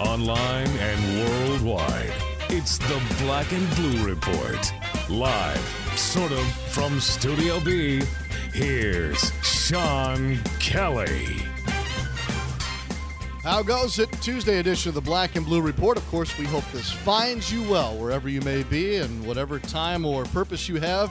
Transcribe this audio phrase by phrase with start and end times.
[0.00, 2.14] Online and worldwide,
[2.48, 4.72] it's the Black and Blue Report.
[5.10, 6.42] Live, sort of,
[6.72, 8.00] from Studio B,
[8.54, 11.26] here's Sean Kelly.
[13.42, 14.10] How goes it?
[14.22, 15.98] Tuesday edition of the Black and Blue Report.
[15.98, 20.06] Of course, we hope this finds you well wherever you may be and whatever time
[20.06, 21.10] or purpose you have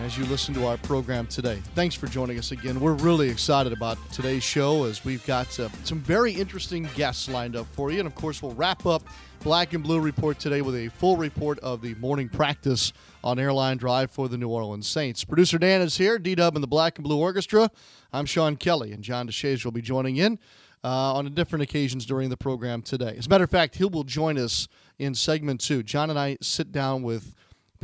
[0.00, 1.62] as you listen to our program today.
[1.74, 2.80] Thanks for joining us again.
[2.80, 7.56] We're really excited about today's show as we've got uh, some very interesting guests lined
[7.56, 8.00] up for you.
[8.00, 9.02] And of course, we'll wrap up
[9.42, 12.92] Black and Blue Report today with a full report of the morning practice
[13.22, 15.24] on Airline Drive for the New Orleans Saints.
[15.24, 17.70] Producer Dan is here, D Dub and the Black and Blue Orchestra.
[18.12, 20.38] I'm Sean Kelly, and John DeShazier will be joining in
[20.82, 23.14] uh, on different occasions during the program today.
[23.16, 25.82] As a matter of fact, he will join us in segment two.
[25.82, 27.34] John and I sit down with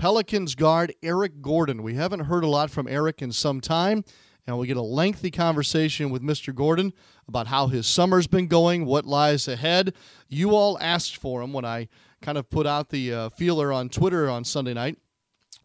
[0.00, 1.82] Pelicans guard Eric Gordon.
[1.82, 4.02] We haven't heard a lot from Eric in some time,
[4.46, 6.54] and we get a lengthy conversation with Mr.
[6.54, 6.94] Gordon
[7.28, 9.92] about how his summer's been going, what lies ahead.
[10.26, 11.88] You all asked for him when I
[12.22, 14.96] kind of put out the uh, feeler on Twitter on Sunday night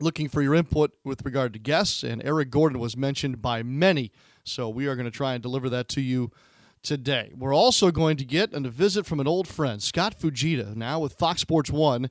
[0.02, 4.12] looking for your input with regard to guests, and Eric Gordon was mentioned by many.
[4.44, 6.30] So we are going to try and deliver that to you
[6.84, 7.32] today.
[7.38, 11.14] We're also going to get a visit from an old friend, Scott Fujita, now with
[11.14, 12.10] Fox Sports One.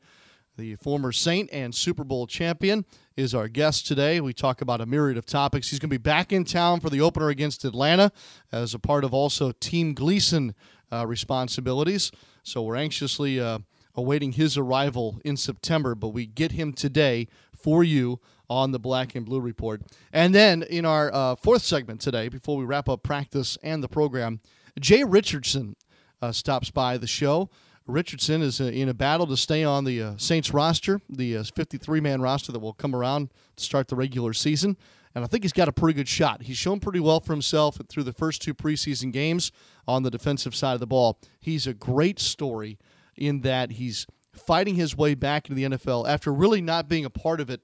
[0.56, 2.84] The former Saint and Super Bowl champion
[3.16, 4.20] is our guest today.
[4.20, 5.70] We talk about a myriad of topics.
[5.70, 8.12] He's going to be back in town for the opener against Atlanta
[8.52, 10.54] as a part of also Team Gleason
[10.92, 12.12] uh, responsibilities.
[12.44, 13.58] So we're anxiously uh,
[13.96, 19.16] awaiting his arrival in September, but we get him today for you on the Black
[19.16, 19.82] and Blue Report.
[20.12, 23.88] And then in our uh, fourth segment today, before we wrap up practice and the
[23.88, 24.38] program,
[24.78, 25.74] Jay Richardson
[26.22, 27.50] uh, stops by the show.
[27.86, 32.00] Richardson is uh, in a battle to stay on the uh, Saints roster, the 53
[32.00, 34.76] man roster that will come around to start the regular season.
[35.14, 36.42] And I think he's got a pretty good shot.
[36.42, 39.52] He's shown pretty well for himself through the first two preseason games
[39.86, 41.20] on the defensive side of the ball.
[41.38, 42.78] He's a great story
[43.16, 47.10] in that he's fighting his way back into the NFL after really not being a
[47.10, 47.60] part of it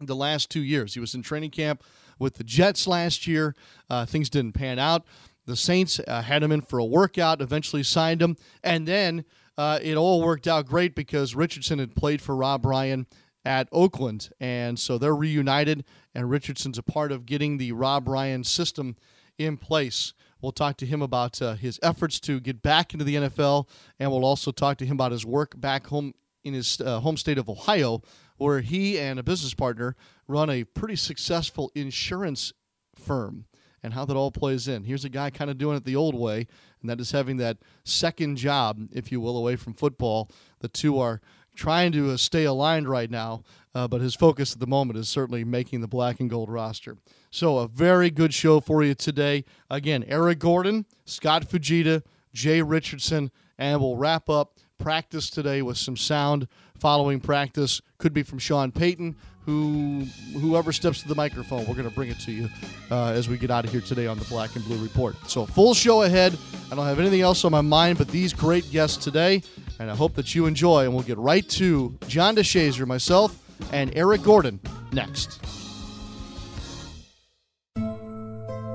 [0.00, 0.94] the last two years.
[0.94, 1.82] He was in training camp
[2.18, 3.54] with the Jets last year.
[3.90, 5.04] Uh, things didn't pan out.
[5.50, 9.24] The Saints uh, had him in for a workout, eventually signed him, and then
[9.58, 13.08] uh, it all worked out great because Richardson had played for Rob Ryan
[13.44, 15.84] at Oakland, and so they're reunited.
[16.14, 18.94] And Richardson's a part of getting the Rob Ryan system
[19.38, 20.14] in place.
[20.40, 23.68] We'll talk to him about uh, his efforts to get back into the NFL,
[23.98, 27.16] and we'll also talk to him about his work back home in his uh, home
[27.16, 28.02] state of Ohio,
[28.36, 29.96] where he and a business partner
[30.28, 32.52] run a pretty successful insurance
[32.94, 33.46] firm
[33.82, 34.84] and how that all plays in.
[34.84, 36.46] Here's a guy kind of doing it the old way,
[36.80, 40.30] and that is having that second job, if you will, away from football.
[40.60, 41.20] The two are
[41.54, 43.42] trying to uh, stay aligned right now,
[43.74, 46.96] uh, but his focus at the moment is certainly making the black and gold roster.
[47.30, 49.44] So, a very good show for you today.
[49.68, 52.02] Again, Eric Gordon, Scott Fujita,
[52.32, 56.48] Jay Richardson, and we'll wrap up practice today with some sound
[56.78, 57.80] following practice.
[57.98, 60.06] Could be from Sean Payton, who
[60.38, 62.48] whoever steps to the microphone, we're going to bring it to you
[62.90, 65.16] uh, as we get out of here today on the Black and Blue Report.
[65.28, 66.36] So, full show ahead.
[66.70, 69.42] I don't have anything else on my mind but these great guests today,
[69.78, 70.84] and I hope that you enjoy.
[70.84, 73.38] And we'll get right to John DeShazier, myself,
[73.72, 74.60] and Eric Gordon
[74.92, 75.40] next.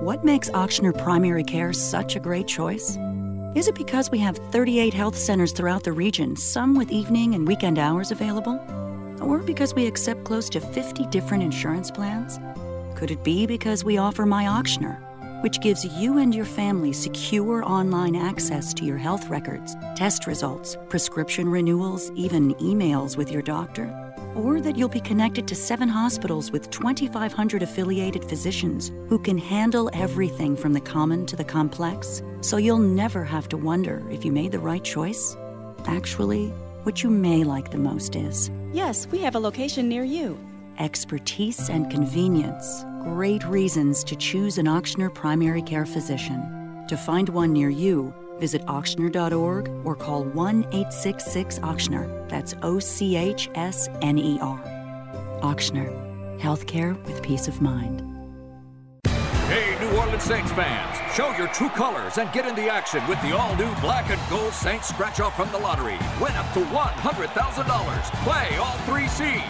[0.01, 2.97] What makes Ochsner Primary Care such a great choice?
[3.55, 7.47] Is it because we have 38 health centers throughout the region, some with evening and
[7.47, 8.59] weekend hours available?
[9.21, 12.39] Or because we accept close to 50 different insurance plans?
[12.97, 15.01] Could it be because we offer My Ochsner,
[15.41, 20.77] which gives you and your family secure online access to your health records, test results,
[20.89, 23.94] prescription renewals, even emails with your doctor?
[24.35, 29.89] Or that you'll be connected to seven hospitals with 2,500 affiliated physicians who can handle
[29.94, 34.31] everything from the common to the complex, so you'll never have to wonder if you
[34.31, 35.38] made the right choice?
[35.85, 36.53] Actually,
[36.85, 40.37] what you may like the most is Yes, we have a location near you.
[40.77, 42.83] expertise and convenience.
[43.01, 46.85] Great reasons to choose an Ochsner primary care physician.
[46.89, 52.29] To find one near you, visit ochsner.org or call 1 866 Ochsner.
[52.29, 54.59] That's O C H S N E R.
[55.41, 55.89] Ochsner.
[56.39, 58.14] Healthcare with peace of mind.
[59.95, 63.21] Hey, New Orleans Saints fans, show your true colors and get in the action with
[63.21, 65.97] the all-new black and gold Saints scratch-off from the lottery.
[66.19, 68.24] Win up to $100,000.
[68.25, 69.45] Play all three seeds.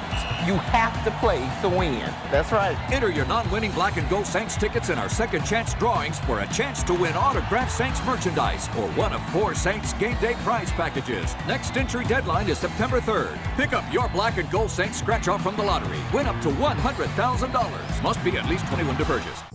[0.45, 2.13] You have to play to win.
[2.29, 2.77] That's right.
[2.93, 6.47] Enter your non-winning black and gold Saints tickets in our second chance drawings for a
[6.47, 11.33] chance to win autographed Saints merchandise or one of four Saints game day prize packages.
[11.47, 13.39] Next entry deadline is September 3rd.
[13.55, 15.99] Pick up your black and gold Saints scratch-off from the lottery.
[16.13, 18.03] Win up to $100,000.
[18.03, 19.54] Must be at least 21 to purchase.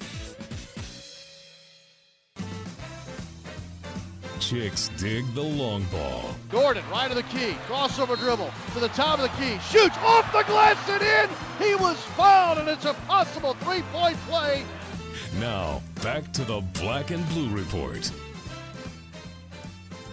[4.51, 6.35] Chicks dig the long ball.
[6.49, 10.29] Gordon, right of the key, crossover dribble to the top of the key, shoots off
[10.33, 11.65] the glass and in.
[11.65, 14.65] He was fouled, and it's a possible three-point play.
[15.39, 18.11] Now, back to the Black and Blue Report.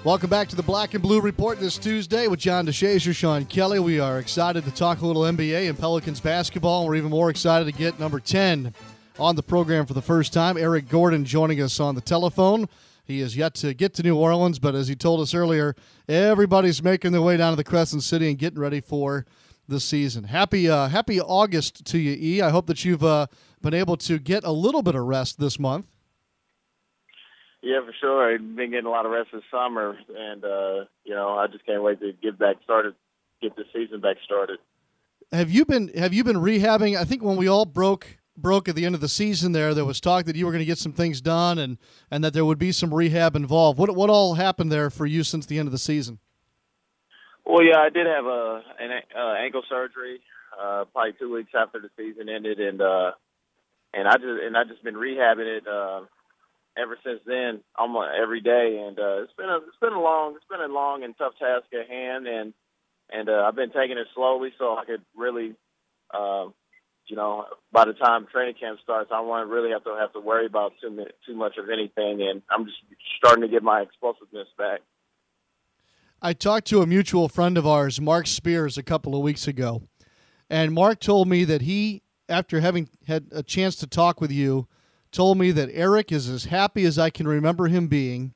[0.04, 3.80] Welcome back to the Black and Blue Report this Tuesday with John DeShazier, Sean Kelly.
[3.80, 6.86] We are excited to talk a little NBA and Pelicans basketball.
[6.86, 8.72] We're even more excited to get number 10
[9.18, 10.56] on the program for the first time.
[10.56, 12.68] Eric Gordon joining us on the telephone.
[13.08, 15.74] He is yet to get to New Orleans, but as he told us earlier,
[16.06, 19.24] everybody's making their way down to the Crescent City and getting ready for
[19.66, 20.24] the season.
[20.24, 22.42] Happy uh, Happy August to you, E.
[22.42, 23.28] I hope that you've uh,
[23.62, 25.86] been able to get a little bit of rest this month.
[27.62, 28.34] Yeah, for sure.
[28.34, 31.64] I've been getting a lot of rest this summer, and uh, you know, I just
[31.64, 32.94] can't wait to get back started,
[33.40, 34.58] get the season back started.
[35.32, 36.94] Have you been Have you been rehabbing?
[36.94, 39.84] I think when we all broke broke at the end of the season, there there
[39.84, 41.78] was talk that you were going to get some things done, and
[42.10, 43.78] and that there would be some rehab involved.
[43.78, 46.18] What what all happened there for you since the end of the season?
[47.44, 50.20] Well, yeah, I did have a an uh, ankle surgery,
[50.60, 53.12] uh, probably two weeks after the season ended, and uh,
[53.94, 55.66] and I just and I just been rehabbing it.
[55.66, 56.02] Uh,
[56.76, 60.34] ever since then, almost every day, and uh, it's been a it's been a long
[60.36, 62.54] it's been a long and tough task at hand, and
[63.10, 65.54] and uh, I've been taking it slowly so I could really,
[66.12, 66.46] uh,
[67.08, 70.20] you know, by the time training camp starts, I won't really have to have to
[70.20, 72.78] worry about too too much of anything, and I'm just
[73.16, 74.80] starting to get my explosiveness back.
[76.20, 79.82] I talked to a mutual friend of ours, Marc Spears, a couple of weeks ago,
[80.50, 84.68] and Mark told me that he, after having had a chance to talk with you
[85.10, 88.34] told me that Eric is as happy as I can remember him being,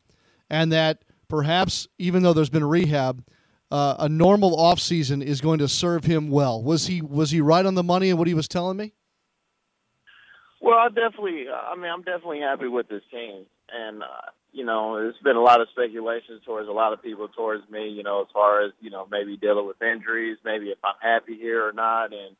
[0.49, 3.25] and that perhaps even though there's been rehab,
[3.73, 6.63] uh, a normal off season is going to serve him well.
[6.63, 8.93] Was he was he right on the money in what he was telling me?
[10.61, 11.47] Well, I definitely.
[11.49, 15.43] I mean, I'm definitely happy with this team, and uh, you know, there's been a
[15.43, 17.89] lot of speculations towards a lot of people towards me.
[17.89, 21.39] You know, as far as you know, maybe dealing with injuries, maybe if I'm happy
[21.39, 22.37] here or not, and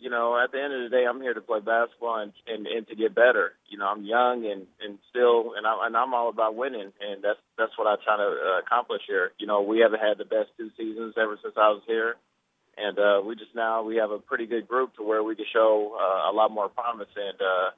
[0.00, 2.66] you know, at the end of the day, I'm here to play basketball and, and,
[2.66, 3.52] and to get better.
[3.68, 7.22] You know, I'm young and, and still, and I'm, and I'm all about winning, and
[7.22, 9.32] that's that's what I try to uh, accomplish here.
[9.38, 12.16] You know, we haven't had the best two seasons ever since I was here,
[12.76, 15.46] and uh, we just now we have a pretty good group to where we can
[15.52, 17.70] show uh, a lot more promise, and uh,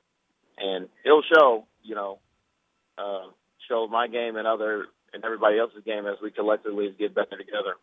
[0.59, 1.65] and it'll show.
[1.83, 2.19] You know,
[2.99, 3.27] uh,
[3.69, 7.77] show my game and other and everybody else's game as we collectively get better together.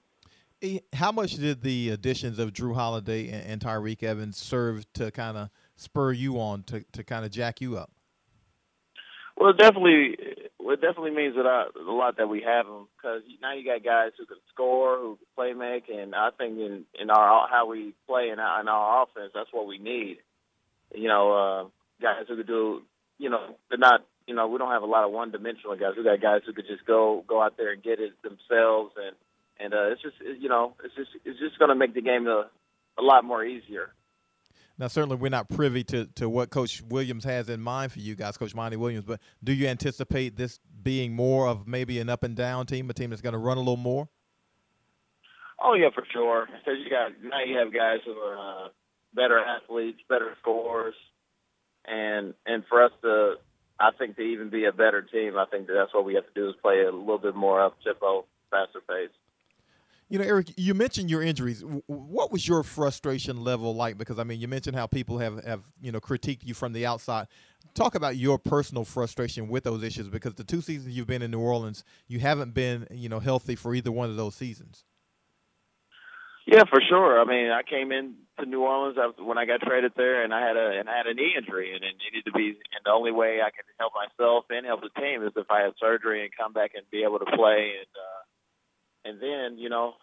[0.94, 5.38] How much did the additions of Jrue Holiday and, and Tyreke Evans serve to kind
[5.38, 7.92] of spur you on to, to kind of jack you up?
[9.36, 13.24] Well, it definitely, it definitely means that I, a lot that we have them because
[13.42, 16.86] now you got guys who can score, who can play make, and I think in
[17.00, 20.18] in our how we play in our, in our offense, that's what we need.
[20.94, 21.64] You know, uh,
[22.02, 22.84] guys who could do,
[23.18, 25.94] you know, they're not, you know, we don't have a lot of one dimensional guys.
[25.98, 29.16] We got guys who could just go go out there and get it themselves and
[29.64, 32.28] and uh, it's just you know it's just it's just going to make the game
[32.28, 32.50] a,
[33.00, 33.94] a lot more easier.
[34.78, 38.16] Now, certainly, we're not privy to, to what Coach Williams has in mind for you
[38.16, 39.06] guys, Coach Monty Williams.
[39.06, 42.94] But do you anticipate this being more of maybe an up and down team, a
[42.94, 44.10] team that's going to run a little more?
[45.62, 46.48] Oh yeah, for sure.
[46.48, 48.68] Because you got now you have guys who are uh,
[49.14, 50.96] better athletes, better scorers,
[51.86, 53.36] and and for us to,
[53.80, 56.26] I think to even be a better team, I think that that's what we have
[56.26, 59.14] to do is play a little bit more up tempo, faster pace.
[60.14, 61.64] You know, Eric, you mentioned your injuries.
[61.88, 63.98] What was your frustration level like?
[63.98, 66.86] Because I mean, you mentioned how people have have you know critiqued you from the
[66.86, 67.26] outside.
[67.74, 71.32] Talk about your personal frustration with those issues because the two seasons you've been in
[71.32, 74.84] New Orleans, you haven't been you know healthy for either one of those seasons.
[76.46, 77.20] Yeah, for sure.
[77.20, 80.46] I mean, I came in to New Orleans when I got traded there, and I
[80.46, 82.50] had a and I had a knee injury, and it needed to be.
[82.50, 85.62] And the only way I could help myself and help the team is if I
[85.62, 87.82] had surgery and come back and be able to play.
[87.82, 88.22] And uh,
[89.06, 89.94] and then you know,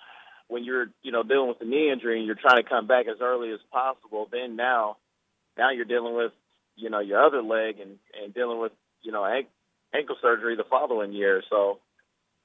[0.48, 3.06] when you're you know dealing with the knee injury and you're trying to come back
[3.06, 4.96] as early as possible, then now
[5.56, 6.32] now you're dealing with
[6.76, 9.24] you know your other leg and and dealing with you know
[9.94, 11.42] ankle surgery the following year.
[11.50, 11.78] So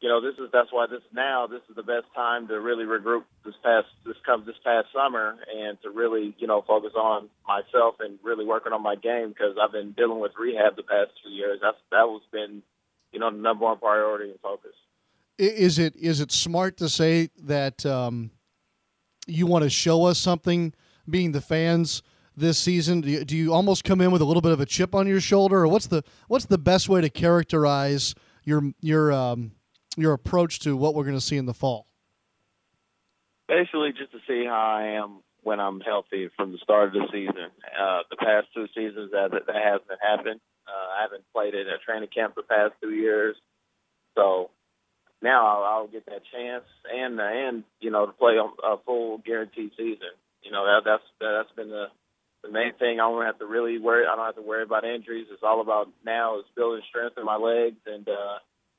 [0.01, 2.83] you know, this is that's why this now this is the best time to really
[2.83, 7.29] regroup this past this comes this past summer and to really you know focus on
[7.47, 11.12] myself and really working on my game because I've been dealing with rehab the past
[11.24, 11.59] two years.
[11.62, 12.62] That's that was been
[13.12, 14.75] you know the number one priority and focus.
[15.38, 18.32] Is it is it smart to say that um,
[19.27, 20.74] you want to show us something,
[21.10, 22.01] being the fans?
[22.38, 24.65] This season, do you, do you almost come in with a little bit of a
[24.65, 28.13] chip on your shoulder, or what's the what's the best way to characterize
[28.44, 29.54] your your um,
[29.96, 31.88] your approach to what we're going to see in the fall?
[33.48, 37.08] Basically, just to see how I am when I'm healthy from the start of the
[37.12, 37.51] season.
[37.80, 40.42] Uh, the past two seasons that that hasn't happened.
[40.68, 43.38] Uh, I haven't played in a training camp the past two years,
[44.15, 44.50] so
[45.22, 49.72] now I'll, I'll get that chance and and you know to play a full guaranteed
[49.77, 50.13] season.
[50.43, 51.88] You know that that's that's been the
[52.43, 53.00] the main thing.
[53.00, 54.05] I don't have to really worry.
[54.05, 55.27] I don't have to worry about injuries.
[55.31, 58.38] It's all about now is building strength in my legs and uh,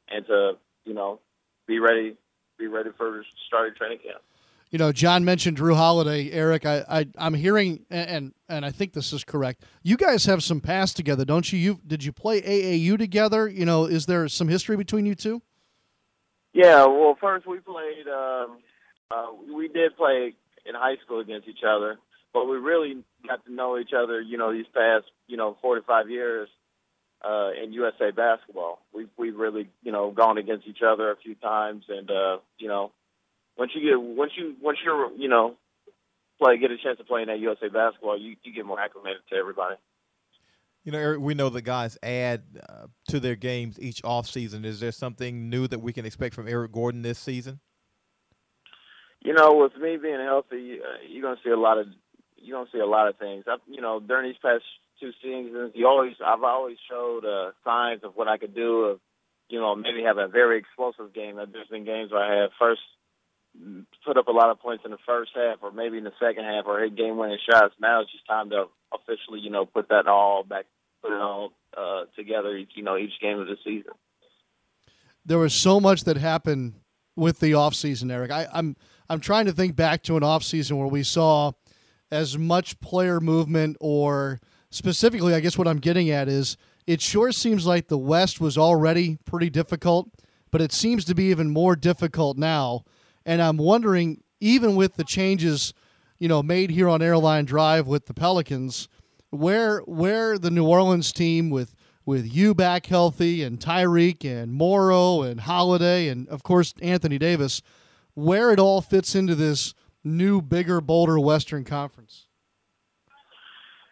[0.09, 0.53] and to
[0.87, 1.21] you know,
[1.67, 2.17] be ready,
[2.59, 4.23] be ready for starting training camp.
[4.71, 6.31] You know, John mentioned Jrue Holiday.
[6.31, 9.65] Eric, I, I I'm hearing, and and I think this is correct.
[9.83, 11.59] You guys have some past together, don't you?
[11.59, 13.49] You did you play AAU together?
[13.49, 15.43] You know, is there some history between you two?
[16.57, 16.87] Yeah.
[16.87, 18.09] Well, first we played.
[18.09, 18.59] Um,
[19.11, 20.33] uh, we did play
[20.65, 21.99] in high school against each other,
[22.33, 24.23] but we really got to know each other.
[24.23, 26.49] You know, these past you know 45 years
[27.23, 28.81] uh, in USA basketball.
[28.95, 32.69] We've we've really you know gone against each other a few times, and uh, you
[32.69, 32.91] know
[33.59, 35.57] once you get once you once you're you know
[36.41, 39.21] play get a chance to play in that USA basketball, you you get more acclimated
[39.29, 39.77] to everybody.
[40.87, 44.65] You know, Eric, we know the guys add uh, to their games each off season.
[44.65, 47.59] Is there something new that we can expect from Eric Gordon this season?
[49.21, 51.89] You know, with me being healthy, uh, you're gonna see a lot of
[52.37, 53.47] you're gonna see a lot of things.
[53.49, 54.63] I, you know, during these past
[55.01, 58.85] two seasons, you always I've always showed uh, signs of what I could do.
[58.85, 59.01] Of
[59.49, 61.35] you know maybe have a very explosive game.
[61.35, 62.83] There's been games where I have first
[64.05, 66.45] put up a lot of points in the first half, or maybe in the second
[66.45, 67.75] half, or hit game-winning shots.
[67.81, 70.67] Now it's just time to officially you know put that all back,
[71.03, 72.57] put it all uh, together.
[72.57, 73.93] You know each game of the season.
[75.25, 76.75] There was so much that happened
[77.17, 78.31] with the offseason, Eric.
[78.31, 78.77] I, I'm
[79.09, 81.53] I'm trying to think back to an offseason where we saw
[82.11, 87.33] as much player movement or specifically, I guess what I'm getting at is it sure
[87.33, 90.09] seems like the West was already pretty difficult,
[90.51, 92.85] but it seems to be even more difficult now.
[93.25, 95.75] And I'm wondering, even with the changes,
[96.19, 98.89] you know, made here on Airline Drive with the Pelicans,
[99.31, 105.23] where where the New Orleans team with with you back healthy and Tyreke and Morrow
[105.23, 107.63] and Holiday and of course Anthony Davis,
[108.15, 112.27] where it all fits into this new, bigger, bolder Western Conference.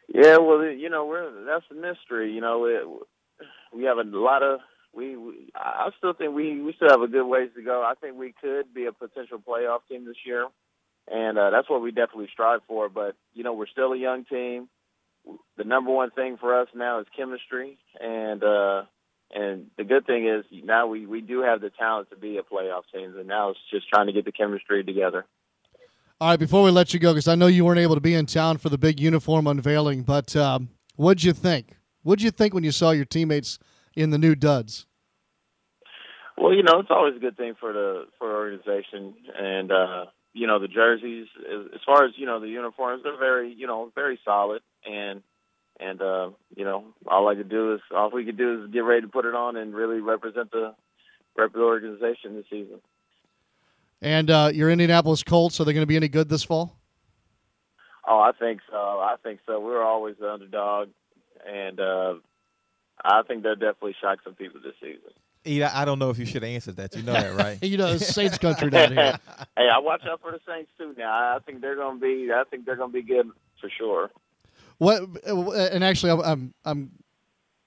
[0.08, 2.32] Yeah, well, you know, we're that's a mystery.
[2.32, 2.82] You know, it,
[3.74, 4.60] we have a lot of
[4.92, 5.50] we, we.
[5.56, 7.82] I still think we we still have a good ways to go.
[7.82, 10.46] I think we could be a potential playoff team this year,
[11.10, 12.88] and uh, that's what we definitely strive for.
[12.88, 14.68] But you know, we're still a young team.
[15.56, 18.82] The number one thing for us now is chemistry, and uh,
[19.32, 22.42] and the good thing is now we we do have the talent to be a
[22.42, 25.24] playoff team, and now it's just trying to get the chemistry together.
[26.20, 28.14] All right, before we let you go, because I know you weren't able to be
[28.14, 31.76] in town for the big uniform unveiling, but um, what'd you think?
[32.02, 33.58] What'd you think when you saw your teammates
[33.96, 34.86] in the new duds?
[36.36, 40.04] Well, you know, it's always a good thing for the for the organization, and uh,
[40.34, 41.28] you know, the jerseys.
[41.74, 45.22] As far as you know, the uniforms, they're very, you know, very solid, and
[45.80, 48.80] and uh, you know, all I could do is all we could do is get
[48.80, 50.74] ready to put it on and really represent the
[51.36, 52.80] represent the organization this season.
[54.02, 56.76] And uh, your Indianapolis Colts, are they going to be any good this fall?
[58.06, 58.76] Oh, I think so.
[58.76, 59.60] I think so.
[59.60, 60.88] We were always the underdog,
[61.46, 62.14] and uh,
[63.02, 65.10] I think they'll definitely shock some people this season.
[65.46, 66.94] I don't know if you should answer that.
[66.96, 67.62] You know that, right?
[67.62, 69.18] you know, Saints country down here.
[69.56, 70.94] hey, I watch out for the Saints too.
[70.96, 72.30] Now, I think they're going to be.
[72.32, 73.28] I think they're going to be good
[73.60, 74.10] for sure.
[74.78, 75.02] What?
[75.26, 76.92] And actually, I'm, I'm.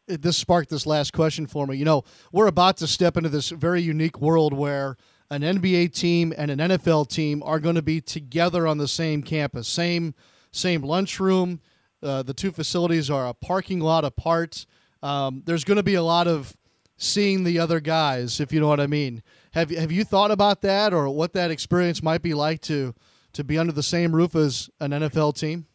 [0.08, 1.76] This sparked this last question for me.
[1.76, 4.96] You know, we're about to step into this very unique world where
[5.30, 9.22] an NBA team and an NFL team are going to be together on the same
[9.22, 10.16] campus, same
[10.52, 11.60] same lunchroom.
[12.02, 14.66] Uh, the two facilities are a parking lot apart.
[15.04, 16.56] Um, there's going to be a lot of
[16.98, 19.24] seeing the other guys, if you know what I mean.
[19.54, 22.94] Have have you thought about that, or what that experience might be like to
[23.34, 25.68] to be under the same roof as an NFL team?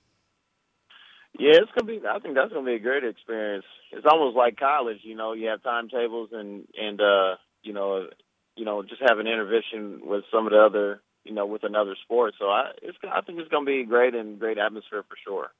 [1.38, 2.06] Yeah, it's gonna be.
[2.06, 3.64] I think that's gonna be a great experience.
[3.90, 4.98] It's almost like college.
[5.02, 8.08] You know, you have timetables and and uh, you know,
[8.56, 11.96] you know, just have an intervention with some of the other, you know, with another
[12.02, 12.34] sport.
[12.38, 15.50] So I, it's I think it's gonna be great and great atmosphere for sure.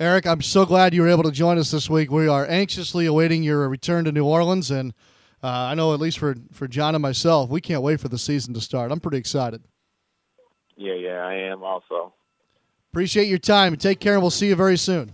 [0.00, 2.10] Eric, I'm so glad you were able to join us this week.
[2.10, 4.94] We are anxiously awaiting your return to New Orleans, and
[5.42, 8.16] uh, I know at least for for John and myself, we can't wait for the
[8.16, 8.92] season to start.
[8.92, 9.62] I'm pretty excited.
[10.74, 12.14] Yeah, yeah, I am also.
[12.90, 13.76] Appreciate your time.
[13.76, 15.12] Take care, and we'll see you very soon.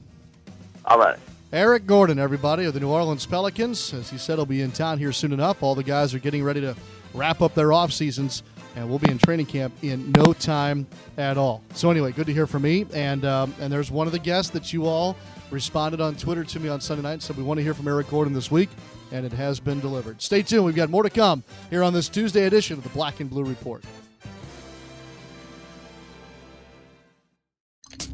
[0.85, 1.19] All right.
[1.53, 3.93] Eric Gordon, everybody, of the New Orleans Pelicans.
[3.93, 5.65] As he said, he'll be in town here soon enough.
[5.65, 6.77] All the guys are getting ready to
[7.13, 8.45] wrap up their off seasons,
[8.77, 11.63] and we'll be in training camp in no time at all.
[11.75, 12.87] So anyway, good to hear from me.
[12.95, 15.17] And um, and there's one of the guests that you all
[15.51, 17.89] responded on Twitter to me on Sunday night and said we want to hear from
[17.89, 18.69] Eric Gordon this week,
[19.11, 20.21] and it has been delivered.
[20.23, 20.65] Stay tuned.
[20.65, 23.45] We've got more to come here on this Tuesday edition of the Black and Blue
[23.45, 23.83] Report.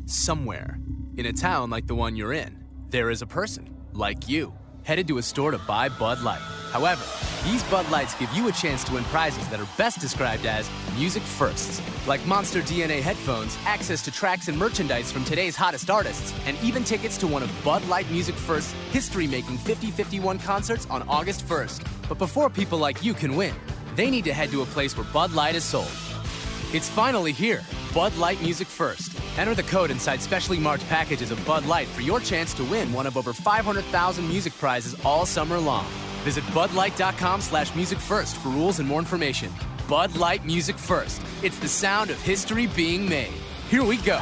[0.06, 0.78] Somewhere,
[1.16, 5.08] in a town like the one you're in, there is a person, like you, headed
[5.08, 6.40] to a store to buy Bud Light.
[6.72, 7.04] However,
[7.44, 10.70] these Bud Lights give you a chance to win prizes that are best described as
[10.96, 16.34] music firsts, like Monster DNA headphones, access to tracks and merchandise from today's hottest artists,
[16.46, 21.02] and even tickets to one of Bud Light Music First's history making 5051 concerts on
[21.08, 21.86] August 1st.
[22.08, 23.54] But before people like you can win,
[23.96, 25.90] they need to head to a place where Bud Light is sold.
[26.72, 27.62] It's finally here.
[27.92, 29.12] Bud Light Music First.
[29.36, 32.90] Enter the code inside specially marked packages of Bud Light for your chance to win
[32.94, 35.84] one of over 500,000 music prizes all summer long.
[36.24, 39.52] Visit budlight.com slash music first for rules and more information.
[39.86, 41.20] Bud Light Music First.
[41.42, 43.34] It's the sound of history being made.
[43.68, 44.18] Here we go.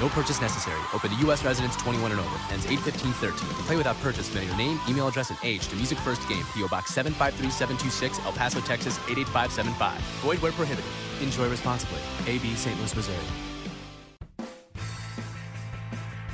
[0.00, 0.80] No purchase necessary.
[0.94, 1.44] Open to U.S.
[1.44, 2.40] residents 21 and over.
[2.50, 3.32] Ends 8-15-13.
[3.66, 4.34] Play without purchase.
[4.34, 6.42] Mail your name, email address, and age to Music First Game.
[6.54, 6.68] P.O.
[6.68, 10.00] Box 753726, El Paso, Texas 88575.
[10.22, 10.90] Void where prohibited.
[11.20, 12.00] Enjoy responsibly.
[12.26, 12.54] A.B.
[12.54, 12.78] St.
[12.78, 13.16] Louis, Missouri.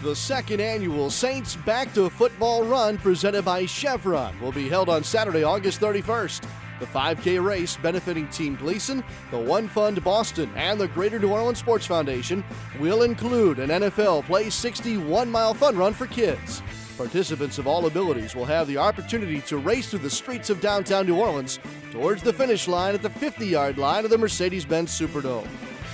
[0.03, 5.03] The second annual Saints Back to Football Run presented by Chevron will be held on
[5.03, 6.47] Saturday, August 31st.
[6.79, 11.59] The 5K race benefiting Team Gleason, the One Fund Boston, and the Greater New Orleans
[11.59, 12.45] Sports Foundation
[12.79, 16.63] will include an NFL Play 60 one mile fun run for kids.
[16.99, 21.07] Participants of all abilities will have the opportunity to race through the streets of downtown
[21.07, 21.59] New Orleans
[21.91, 25.49] towards the finish line at the 50 yard line of the Mercedes Benz Superdome.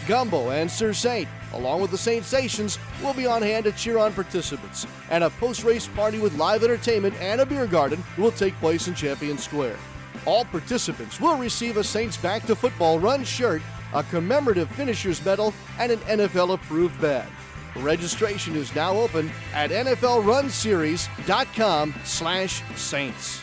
[0.09, 4.13] Gumbo and Sir Saint, along with the Saintsations, will be on hand to cheer on
[4.13, 8.55] participants, and a post race party with live entertainment and a beer garden will take
[8.57, 9.79] place in Champion Square.
[10.25, 13.61] All participants will receive a Saints Back to Football Run shirt,
[13.93, 17.29] a commemorative finisher's medal, and an NFL approved bag.
[17.77, 23.43] Registration is now open at NFLRunSeries.com slash Saints.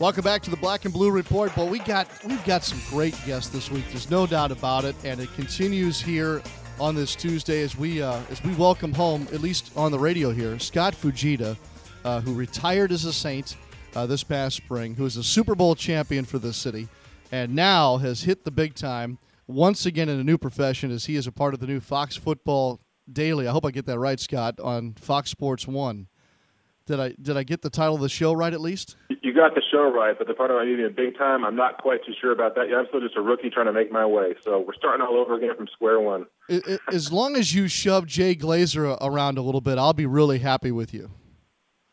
[0.00, 1.56] Welcome back to the Black and Blue Report.
[1.56, 3.84] Well, we got we've got some great guests this week.
[3.90, 6.42] There's no doubt about it, and it continues here
[6.80, 10.32] on this Tuesday as we uh, as we welcome home, at least on the radio
[10.32, 11.56] here, Scott Fujita,
[12.04, 13.56] uh, who retired as a Saint
[13.94, 16.88] uh, this past spring, who is a Super Bowl champion for this city,
[17.30, 21.14] and now has hit the big time once again in a new profession as he
[21.14, 22.80] is a part of the new Fox Football
[23.10, 23.46] Daily.
[23.46, 26.08] I hope I get that right, Scott, on Fox Sports One.
[26.86, 28.96] Did I did I get the title of the show right at least?
[29.24, 31.78] You got the show right, but the part about needing a big time, I'm not
[31.78, 32.68] quite too sure about that.
[32.68, 34.34] Yeah, I'm still just a rookie trying to make my way.
[34.44, 36.26] So we're starting all over again from square one.
[36.92, 40.70] As long as you shove Jay Glazer around a little bit, I'll be really happy
[40.70, 41.10] with you.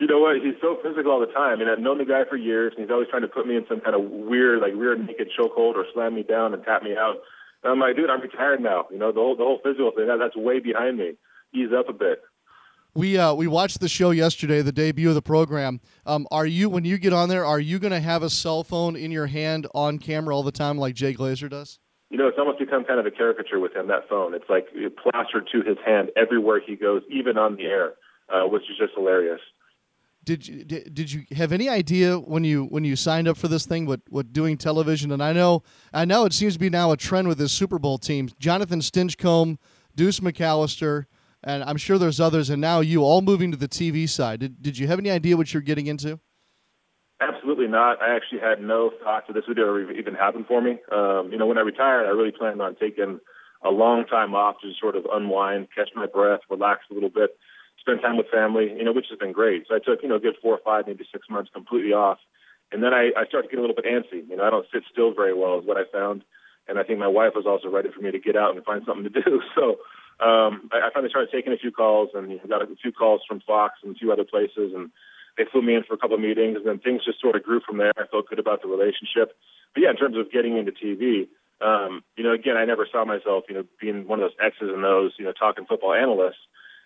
[0.02, 0.44] You know what?
[0.44, 2.92] He's so physical all the time, and I've known the guy for years, and he's
[2.92, 5.86] always trying to put me in some kind of weird, like rear naked chokehold or
[5.94, 7.16] slam me down and tap me out.
[7.64, 8.88] And I'm like, dude, I'm retired now.
[8.92, 11.14] You know, the whole the whole physical thing that, that's way behind me.
[11.54, 12.20] Ease up a bit.
[12.94, 15.80] We uh, we watched the show yesterday, the debut of the program.
[16.06, 17.46] Um, are you when you get on there?
[17.46, 20.52] Are you going to have a cell phone in your hand on camera all the
[20.52, 21.80] time, like Jay Glazer does?
[22.10, 23.88] You know, it's almost become kind of a caricature with him.
[23.88, 24.68] That phone, it's like
[25.02, 27.94] plastered to his hand everywhere he goes, even on the air,
[28.28, 29.40] uh, which is just hilarious.
[30.26, 33.48] Did you did, did you have any idea when you when you signed up for
[33.48, 35.14] this thing what what doing television?
[35.14, 37.80] And I know I know it seems to be now a trend with this Super
[37.80, 38.30] Bowl team.
[38.38, 39.58] Jonathan Stinchcomb,
[39.96, 41.06] Deuce McAllister
[41.44, 44.40] and I'm sure there's others, and now you all moving to the TV side.
[44.42, 46.20] Did, did you have any idea what you're getting into?
[47.20, 48.02] Absolutely not.
[48.02, 50.80] I actually had no thought that this would ever even happen for me.
[50.92, 53.20] Um, you know, when I retired, I really planned on taking
[53.64, 57.38] a long time off to sort of unwind, catch my breath, relax a little bit,
[57.80, 59.66] spend time with family, you know, which has been great.
[59.68, 62.18] So I took, you know, a good four or five, maybe six months completely off.
[62.72, 64.28] And then I, I started to get a little bit antsy.
[64.28, 66.24] You know, I don't sit still very well is what I found.
[66.68, 68.84] And I think my wife was also ready for me to get out and find
[68.86, 69.42] something to do.
[69.56, 69.78] So
[70.22, 73.42] um, I, I finally started taking a few calls and got a few calls from
[73.42, 74.92] Fox and a few other places, and
[75.38, 77.44] they flew me in for a couple of meetings, and then things just sort of
[77.44, 77.92] grew from there.
[77.98, 79.34] I felt good about the relationship.
[79.74, 81.28] But yeah, in terms of getting into TV,
[81.62, 84.70] um, you know, again, I never saw myself, you know, being one of those X's
[84.70, 86.42] and O's, you know, talking football analysts.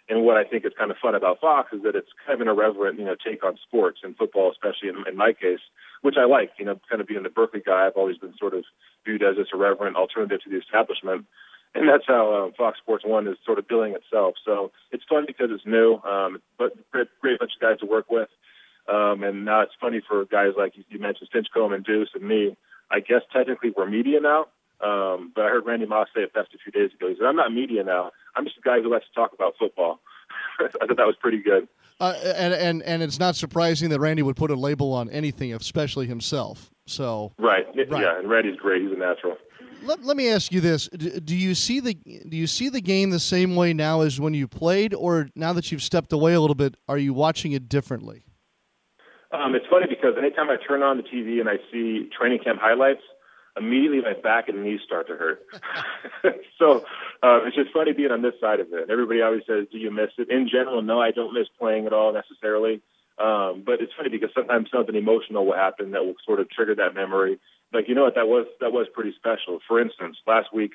[0.07, 2.41] And what I think is kind of fun about Fox is that it's kind of
[2.41, 5.63] an irreverent, you know, take on sports and football, especially in, in my case,
[6.03, 6.51] which I like.
[6.59, 8.65] You know, kind of being the Berkeley guy, I've always been sort of
[9.03, 11.25] viewed as this irreverent alternative to the establishment
[11.75, 14.35] and that's how uh, Fox Sports One is sort of billing itself.
[14.45, 18.09] So it's fun because it's new, um, but great, great bunch of guys to work
[18.09, 18.29] with.
[18.87, 22.55] Um, and now it's funny for guys like you mentioned, Stinchcomb and Deuce and me.
[22.89, 24.47] I guess technically we're media now,
[24.79, 27.09] um, but I heard Randy Moss say it best a few days ago.
[27.09, 28.11] He said, "I'm not media now.
[28.35, 29.99] I'm just a guy who likes to talk about football."
[30.59, 31.67] I thought that was pretty good.
[31.99, 35.53] Uh, and and and it's not surprising that Randy would put a label on anything,
[35.53, 36.69] especially himself.
[36.85, 38.01] So right, right.
[38.01, 38.83] yeah, and Randy's great.
[38.83, 39.37] He's a natural
[39.85, 43.09] let, let me ask you this: Do you see the do you see the game
[43.09, 46.41] the same way now as when you played, or now that you've stepped away a
[46.41, 48.23] little bit, are you watching it differently?
[49.31, 52.59] Um, it's funny because anytime I turn on the TV and I see training camp
[52.61, 53.01] highlights,
[53.57, 55.45] immediately my back and knees start to hurt.
[56.59, 56.85] so
[57.23, 58.89] uh, it's just funny being on this side of it.
[58.89, 61.93] Everybody always says, "Do you miss it?" In general, no, I don't miss playing at
[61.93, 62.81] all necessarily.
[63.17, 66.75] Um, but it's funny because sometimes something emotional will happen that will sort of trigger
[66.75, 67.39] that memory,
[67.73, 69.59] like you know what that was that was pretty special.
[69.67, 70.71] For instance, last week,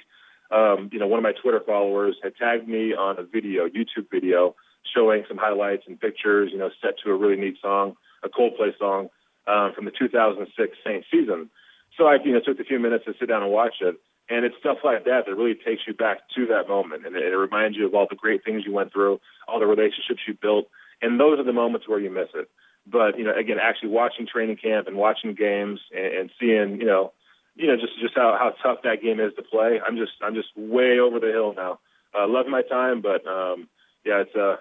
[0.50, 4.10] um, you know, one of my Twitter followers had tagged me on a video, YouTube
[4.10, 4.56] video,
[4.94, 8.76] showing some highlights and pictures, you know, set to a really neat song, a Coldplay
[8.78, 9.08] song
[9.46, 11.50] um, from the 2006 Saints season.
[11.96, 13.96] So I, you know, took a few minutes to sit down and watch it.
[14.28, 17.24] And it's stuff like that that really takes you back to that moment, and it,
[17.24, 20.38] it reminds you of all the great things you went through, all the relationships you
[20.40, 20.66] built,
[21.02, 22.48] and those are the moments where you miss it.
[22.86, 26.86] But you know, again, actually watching training camp and watching games and, and seeing, you
[26.86, 27.12] know,
[27.54, 29.80] you know, just just how how tough that game is to play.
[29.86, 31.78] I'm just I'm just way over the hill now.
[32.18, 33.68] Uh, love my time, but um,
[34.04, 34.56] yeah, it's uh,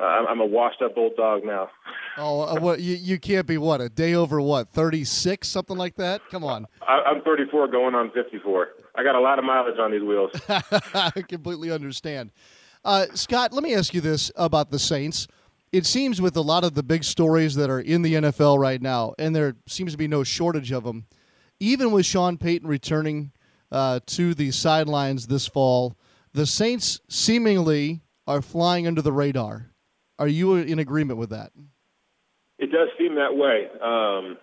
[0.00, 1.70] uh, I'm a washed up old dog now.
[2.16, 5.94] Oh, uh, what you you can't be what a day over what 36 something like
[5.94, 6.20] that?
[6.28, 6.66] Come on.
[6.82, 8.68] I, I'm 34 going on 54.
[8.96, 10.32] I got a lot of mileage on these wheels.
[10.48, 12.32] I completely understand.
[12.84, 15.28] Uh, Scott, let me ask you this about the Saints
[15.72, 18.82] it seems with a lot of the big stories that are in the NFL right
[18.82, 21.06] now, and there seems to be no shortage of them,
[21.60, 23.32] even with Sean Payton returning
[23.70, 25.96] uh, to the sidelines this fall,
[26.32, 29.70] the Saints seemingly are flying under the radar.
[30.18, 31.52] Are you in agreement with that?
[32.58, 33.68] It does seem that way.
[33.80, 34.36] Um,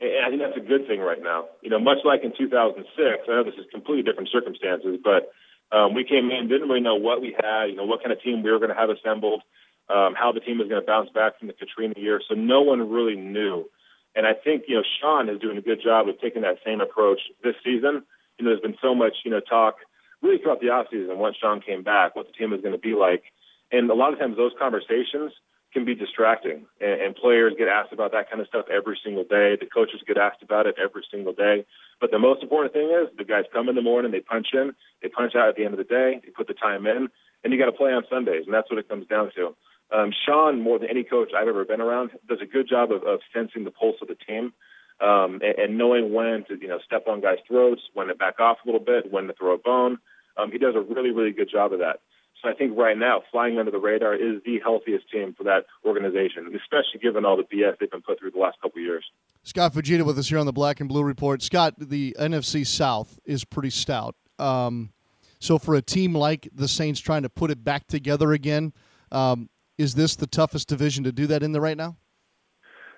[0.00, 1.46] and I think that's a good thing right now.
[1.62, 5.30] You know, much like in 2006, I know this is completely different circumstances, but
[5.76, 8.22] um, we came in, didn't really know what we had, you know, what kind of
[8.22, 9.42] team we were going to have assembled
[9.90, 12.20] um, how the team was going to bounce back from the Katrina year.
[12.28, 13.68] So no one really knew.
[14.14, 16.80] And I think, you know, Sean is doing a good job of taking that same
[16.80, 18.02] approach this season.
[18.38, 19.76] You know, there's been so much, you know, talk
[20.22, 22.94] really throughout the offseason once Sean came back, what the team is going to be
[22.94, 23.24] like.
[23.72, 25.32] And a lot of times those conversations
[25.72, 26.66] can be distracting.
[26.80, 29.56] And, and players get asked about that kind of stuff every single day.
[29.58, 31.64] The coaches get asked about it every single day.
[32.00, 34.72] But the most important thing is the guys come in the morning, they punch in,
[35.02, 37.08] they punch out at the end of the day, they put the time in,
[37.44, 38.44] and you got to play on Sundays.
[38.46, 39.54] And that's what it comes down to.
[39.92, 43.02] Um, Sean, more than any coach I've ever been around, does a good job of,
[43.02, 44.52] of sensing the pulse of the team
[45.00, 48.38] um, and, and knowing when to you know step on guys' throats, when to back
[48.38, 49.98] off a little bit, when to throw a bone.
[50.36, 52.00] Um, he does a really really good job of that.
[52.42, 55.66] So I think right now, flying under the radar is the healthiest team for that
[55.84, 59.04] organization, especially given all the BS they've been put through the last couple of years.
[59.42, 61.42] Scott Fujita with us here on the Black and Blue Report.
[61.42, 64.16] Scott, the NFC South is pretty stout.
[64.38, 64.92] Um,
[65.38, 68.72] so for a team like the Saints trying to put it back together again,
[69.12, 71.96] um, is this the toughest division to do that in the right now?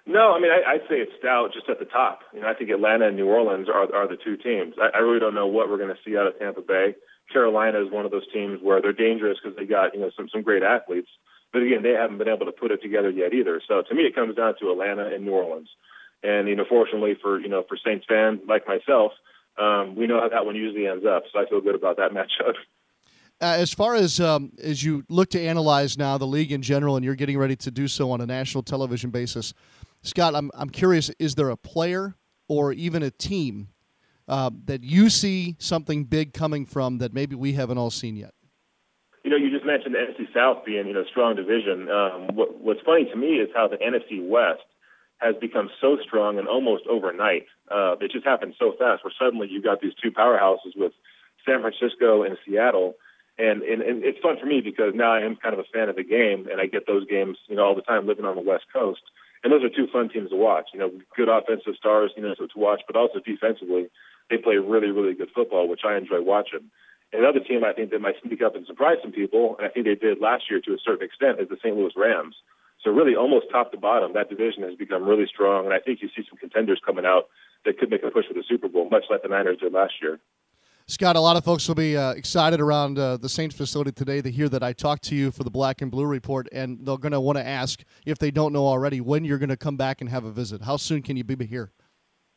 [0.05, 2.21] No, I mean I, I'd say it's stout just at the top.
[2.35, 4.75] You know, I think Atlanta and New Orleans are are the two teams.
[4.83, 6.97] I, I really don't know what we're going to see out of Tampa Bay.
[7.33, 10.29] Carolina is one of those teams where they're dangerous because they got you know some
[10.29, 11.09] some great athletes,
[11.53, 13.63] but again they haven't been able to put it together yet either.
[13.69, 15.71] So to me, it comes down to Atlanta and New Orleans.
[16.25, 19.13] And you know, fortunately for you know for Saints fans like myself,
[19.57, 21.25] um, we know how that one usually ends up.
[21.33, 22.59] So I feel good about that matchup.
[23.43, 26.95] Uh, as far as um, as you look to analyze now the league in general,
[26.95, 29.53] and you're getting ready to do so on a national television basis,
[30.03, 32.15] Scott, I'm I'm curious: is there a player
[32.47, 33.69] or even a team
[34.29, 38.33] uh, that you see something big coming from that maybe we haven't all seen yet?
[39.25, 41.91] You know, you just mentioned the NFC South being you know strong division.
[41.91, 44.63] Um, what, what's funny to me is how the NFC West
[45.19, 47.47] has become so strong and almost overnight.
[47.69, 49.03] Uh, it just happened so fast.
[49.03, 50.93] Where suddenly you've got these two powerhouses with
[51.45, 52.95] San Francisco and Seattle
[53.39, 55.89] and, and and it's fun for me because now I am kind of a fan
[55.89, 58.37] of the game, and I get those games, you know, all the time living on
[58.37, 59.03] the West Coast.
[59.43, 60.69] And those are two fun teams to watch.
[60.73, 63.89] You know, good offensive stars, you know, to watch, but also defensively,
[64.31, 66.71] they play really, really good football, which I enjoy watching.
[67.13, 69.71] And another team I think that might sneak up and surprise some people, and I
[69.71, 71.77] think they did last year to a certain extent, is the St.
[71.77, 72.37] Louis Rams.
[72.85, 76.01] So really, almost top to bottom, that division has become really strong, and I think
[76.03, 77.29] you see some contenders coming out
[77.65, 79.95] that could make a push for the Super Bowl, much like the Niners did last
[80.03, 80.19] year.
[80.93, 84.21] Scott, a lot of folks will be uh, excited around uh, the Saints facility today
[84.21, 86.99] to hear that I talked to you for the Black and Blue report, and they're
[86.99, 89.79] going to want to ask if they don't know already when you're going to come
[89.79, 90.61] back and have a visit.
[90.61, 91.73] How soon can you be here?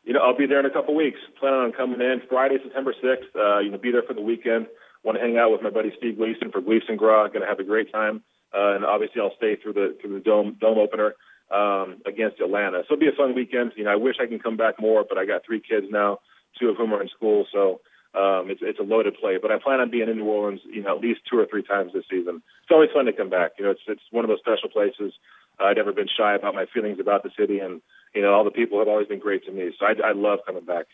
[0.05, 1.19] You know, I'll be there in a couple weeks.
[1.37, 3.35] Planning on coming in Friday, September 6th.
[3.35, 4.67] Uh, you know, be there for the weekend.
[5.03, 7.27] Want to hang out with my buddy Steve Gleason for Gleason Gras.
[7.27, 8.23] Going to have a great time,
[8.55, 11.15] uh, and obviously I'll stay through the through the dome dome opener
[11.51, 12.83] um, against Atlanta.
[12.87, 13.73] So it'll be a fun weekend.
[13.75, 16.19] You know, I wish I can come back more, but I got three kids now,
[16.57, 17.81] two of whom are in school, so
[18.15, 19.37] um, it's it's a loaded play.
[19.41, 21.63] But I plan on being in New Orleans, you know, at least two or three
[21.63, 22.41] times this season.
[22.63, 23.51] It's always fun to come back.
[23.59, 25.13] You know, it's it's one of those special places.
[25.59, 27.81] Uh, I've never been shy about my feelings about the city, and
[28.13, 29.71] you know, all the people have always been great to me.
[29.77, 30.85] So I, I love coming back.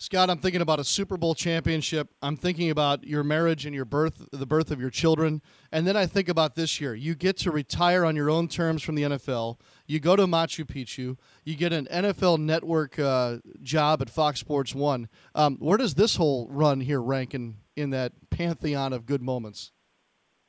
[0.00, 2.14] Scott, I'm thinking about a Super Bowl championship.
[2.22, 5.42] I'm thinking about your marriage and your birth, the birth of your children.
[5.72, 6.94] And then I think about this year.
[6.94, 9.58] You get to retire on your own terms from the NFL.
[9.88, 11.16] You go to Machu Picchu.
[11.44, 15.08] You get an NFL network uh, job at Fox Sports 1.
[15.34, 19.72] Um, where does this whole run here rank in, in that pantheon of good moments?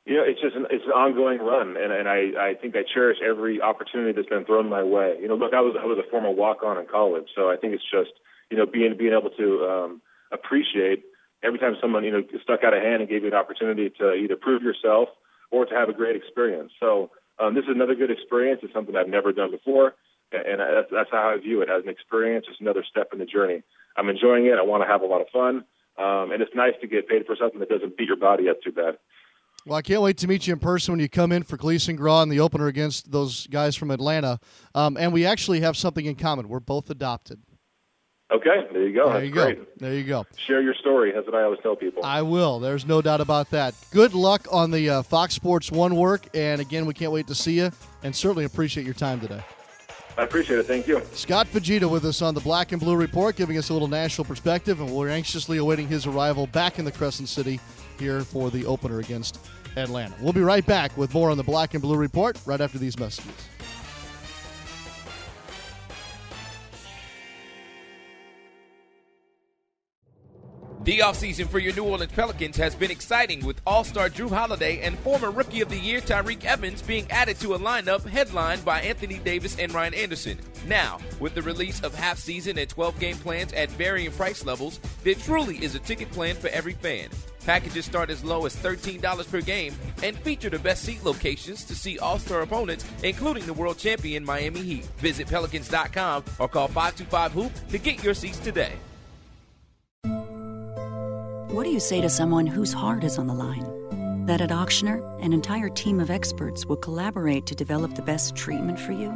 [0.04, 2.82] You know, it's just an, it's an ongoing run, and and I I think I
[2.82, 5.16] cherish every opportunity that's been thrown my way.
[5.20, 7.56] You know, look, I was I was a former walk on in college, so I
[7.56, 8.10] think it's just
[8.50, 11.04] you know, being being able to um, appreciate
[11.42, 14.14] every time someone you know stuck out a hand and gave you an opportunity to
[14.14, 15.08] either prove yourself
[15.50, 16.72] or to have a great experience.
[16.80, 18.60] So um, this is another good experience.
[18.62, 19.94] It's something I've never done before,
[20.32, 22.46] and that's, that's how I view it as an experience.
[22.48, 23.62] It's another step in the journey.
[23.96, 24.54] I'm enjoying it.
[24.58, 25.64] I want to have a lot of fun,
[25.98, 28.62] um, and it's nice to get paid for something that doesn't beat your body up
[28.62, 28.98] too bad.
[29.66, 31.94] Well, I can't wait to meet you in person when you come in for Gleason
[31.94, 34.40] Gras and the opener against those guys from Atlanta.
[34.74, 36.48] Um, and we actually have something in common.
[36.48, 37.42] We're both adopted.
[38.32, 39.06] Okay, there you go.
[39.06, 39.58] There That's you great.
[39.58, 39.66] go.
[39.78, 40.24] There you go.
[40.46, 41.10] Share your story.
[41.12, 42.04] That's what I always tell people.
[42.04, 42.60] I will.
[42.60, 43.74] There's no doubt about that.
[43.90, 46.28] Good luck on the uh, Fox Sports One work.
[46.34, 47.70] And again, we can't wait to see you
[48.02, 49.42] and certainly appreciate your time today.
[50.16, 50.66] I appreciate it.
[50.66, 51.02] Thank you.
[51.12, 54.26] Scott Fujita with us on the Black and Blue Report, giving us a little national
[54.26, 57.58] perspective, and we're anxiously awaiting his arrival back in the Crescent City
[57.98, 59.40] here for the opener against
[59.76, 60.14] Atlanta.
[60.20, 62.98] We'll be right back with more on the Black and Blue Report right after these
[62.98, 63.32] messages.
[70.90, 74.80] The offseason for your New Orleans Pelicans has been exciting with All Star Jrue Holiday
[74.80, 78.80] and former Rookie of the Year Tyreke Evans being added to a lineup headlined by
[78.80, 80.36] Anthony Davis and Ryan Anderson.
[80.66, 84.80] Now, with the release of half season and 12 game plans at varying price levels,
[85.04, 87.08] there truly is a ticket plan for every fan.
[87.46, 91.76] Packages start as low as $13 per game and feature the best seat locations to
[91.76, 94.86] see all star opponents, including the world champion Miami Heat.
[94.98, 98.72] Visit Pelicans.com or call 525 Hoop to get your seats today.
[101.52, 104.24] What do you say to someone whose heart is on the line?
[104.26, 108.78] That at Ochsner, an entire team of experts will collaborate to develop the best treatment
[108.78, 109.08] for you?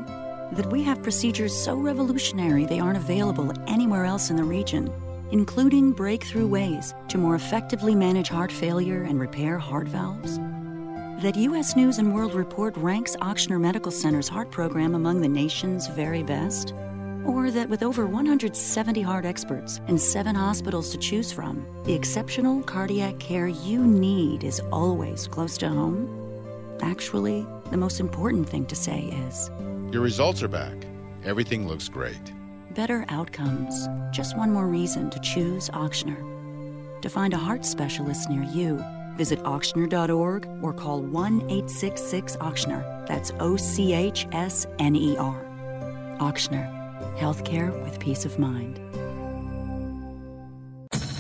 [0.55, 4.93] That we have procedures so revolutionary they aren't available anywhere else in the region,
[5.31, 10.39] including breakthrough ways to more effectively manage heart failure and repair heart valves?
[11.23, 11.77] That U.S.
[11.77, 16.75] News and World Report ranks Ochsner Medical Center's heart program among the nation's very best?
[17.27, 22.63] Or that with over 170 heart experts and seven hospitals to choose from, the exceptional
[22.63, 26.09] cardiac care you need is always close to home?
[26.83, 29.51] Actually, the most important thing to say is
[29.91, 30.75] Your results are back.
[31.25, 32.33] Everything looks great.
[32.75, 33.89] better outcomes.
[34.11, 36.21] Just one more reason to choose Ochsner.
[37.03, 38.85] To find a heart specialist near you,
[39.17, 43.07] visit ochsner.org or call 1 866 Ochsner.
[43.07, 45.41] That's O C H S N E R.
[46.19, 46.67] Ochsner.
[47.17, 48.79] Healthcare with peace of mind.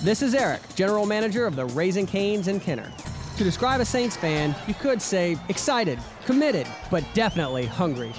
[0.02, 2.92] This is Eric, General Manager of the Raising Canes in Kenner.
[3.38, 8.12] To describe a Saints fan, you could say excited, committed, but definitely hungry.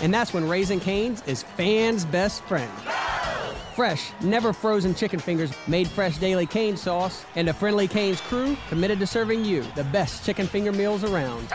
[0.00, 2.70] And that's when Raising Canes is fans' best friend.
[3.74, 8.56] Fresh, never frozen chicken fingers made fresh daily cane sauce, and a friendly Canes crew
[8.68, 11.48] committed to serving you the best chicken finger meals around.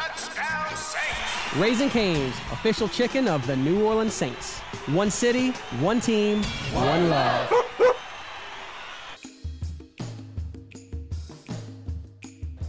[1.58, 4.58] Raising Canes, official chicken of the New Orleans Saints.
[4.88, 6.42] One city, one team,
[6.74, 7.54] one love.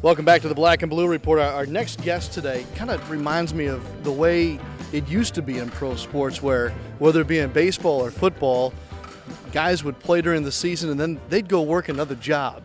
[0.03, 1.41] Welcome back to the Black and Blue Report.
[1.41, 4.61] Our, our next guest today kind of reminds me of the way
[4.93, 6.69] it used to be in pro sports, where
[6.99, 8.75] whether it be in baseball or football,
[9.51, 12.63] guys would play during the season and then they'd go work another job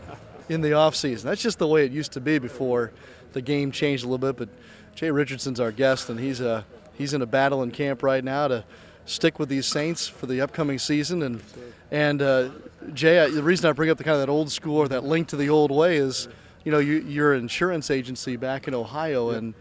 [0.49, 1.29] in the off season.
[1.29, 2.91] That's just the way it used to be before
[3.31, 4.35] the game changed a little bit.
[4.35, 4.49] But
[4.99, 6.63] Jay Richardson's our guest, and he's uh,
[6.97, 8.65] he's in a battle in camp right now to
[9.05, 11.23] stick with these Saints for the upcoming season.
[11.23, 11.41] And
[11.89, 12.49] and uh,
[12.93, 15.05] Jay, I, the reason I bring up the kind of that old school or that
[15.05, 16.27] link to the old way is
[16.65, 19.53] you know, you, you're an insurance agency back in Ohio, and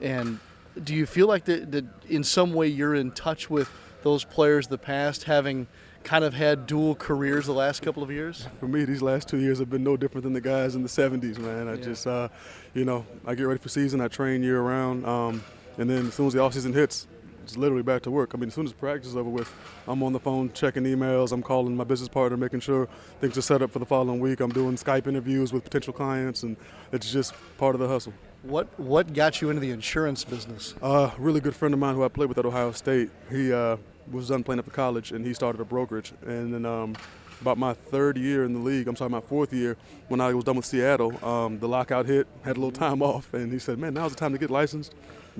[0.00, 0.38] and
[0.82, 3.70] do you feel like that, that in some way you're in touch with
[4.02, 5.66] those players of the past, having
[6.06, 8.46] kind of had dual careers the last couple of years?
[8.60, 10.88] For me, these last two years have been no different than the guys in the
[10.88, 11.66] 70s, man.
[11.66, 11.80] I Yeah.
[11.82, 12.28] just, uh,
[12.74, 15.42] you know, I get ready for season, I train year round, um,
[15.78, 17.08] and then as soon as the offseason hits,
[17.42, 18.30] it's literally back to work.
[18.34, 19.52] I mean, as soon as practice is over with,
[19.88, 22.88] I'm on the phone checking emails, I'm calling my business partner, making sure
[23.20, 24.38] things are set up for the following week.
[24.40, 26.56] I'm doing Skype interviews with potential clients, and
[26.92, 28.12] it's just part of the hustle.
[28.42, 30.74] What what got you into the insurance business?
[30.80, 33.10] Uh, a really good friend of mine who I played with at Ohio State.
[33.28, 33.76] He uh,
[34.10, 36.12] was done playing up at college, and he started a brokerage.
[36.26, 36.96] And then um,
[37.40, 39.76] about my third year in the league, I'm sorry, my fourth year,
[40.08, 42.26] when I was done with Seattle, um, the lockout hit.
[42.42, 44.94] Had a little time off, and he said, "Man, now's the time to get licensed,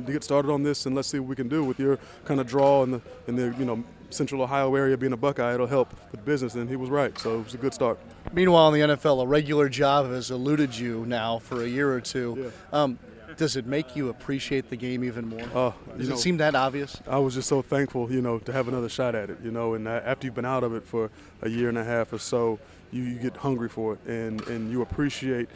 [0.04, 2.40] to get started on this, and let's see what we can do with your kind
[2.40, 5.66] of draw in the in the you know Central Ohio area, being a Buckeye, it'll
[5.66, 7.98] help with business." And he was right, so it was a good start.
[8.32, 12.00] Meanwhile, in the NFL, a regular job has eluded you now for a year or
[12.00, 12.52] two.
[12.72, 12.98] Um,
[13.36, 15.42] does it make you appreciate the game even more?
[15.54, 17.00] Uh, does you it seem that obvious?
[17.06, 19.74] I was just so thankful, you know, to have another shot at it, you know.
[19.74, 21.10] And after you've been out of it for
[21.42, 22.58] a year and a half or so,
[22.92, 25.48] you, you get hungry for it, and, and you appreciate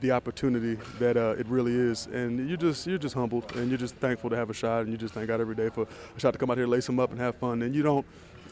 [0.00, 3.78] the opportunity that uh, it really is, and you're just you're just humbled, and you're
[3.78, 5.86] just thankful to have a shot, and you just thank God every day for
[6.16, 8.06] a shot to come out here, lace them up, and have fun, and you don't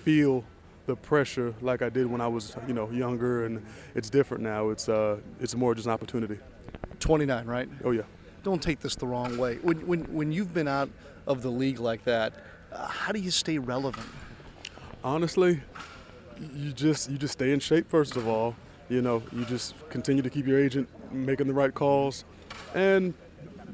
[0.04, 0.44] feel
[0.86, 4.70] the pressure like I did when I was, you know, younger, and it's different now.
[4.70, 6.38] It's uh, it's more just an opportunity.
[6.98, 7.68] 29, right?
[7.84, 8.02] Oh yeah.
[8.46, 9.56] Don't take this the wrong way.
[9.56, 10.88] When when when you've been out
[11.26, 12.32] of the league like that,
[12.72, 14.06] uh, how do you stay relevant?
[15.06, 15.60] honestly,
[16.54, 18.54] you just you just stay in shape first of all.
[18.88, 22.24] You know, you just continue to keep your agent making the right calls,
[22.74, 23.14] and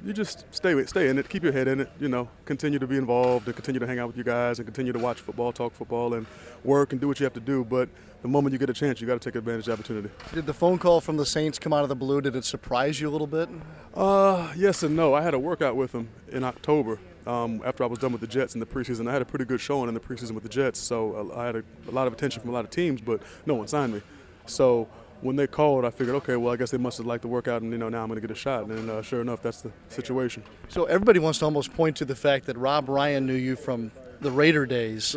[0.05, 1.91] you just stay stay in it, keep your head in it.
[1.99, 4.67] You know, continue to be involved and continue to hang out with you guys and
[4.67, 6.27] continue to watch football, talk football, and
[6.65, 7.65] work and do what you have to do.
[7.65, 7.89] But
[8.23, 10.09] the moment you get a chance, you got to take advantage of the opportunity.
[10.33, 12.21] Did the phone call from the Saints come out of the blue?
[12.21, 13.49] Did it surprise you a little bit?
[13.95, 15.13] Uh, yes and no.
[15.13, 18.27] I had a workout with them in October um, after I was done with the
[18.27, 19.09] Jets in the preseason.
[19.09, 21.57] I had a pretty good showing in the preseason with the Jets, so I had
[21.57, 24.03] a, a lot of attention from a lot of teams, but no one signed me.
[24.47, 24.89] So
[25.21, 27.63] when they called, I figured, okay, well, I guess they must have liked the workout,
[27.63, 28.67] and you know, now I'm going to get a shot.
[28.67, 30.43] And uh, sure enough, that's the situation.
[30.69, 33.91] So everybody wants to almost point to the fact that Rob Ryan knew you from
[34.21, 35.17] the Raider days.